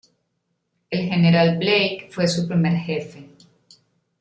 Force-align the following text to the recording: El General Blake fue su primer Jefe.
El 0.89 1.09
General 1.09 1.59
Blake 1.59 2.07
fue 2.09 2.27
su 2.27 2.47
primer 2.47 2.73
Jefe. 2.73 3.29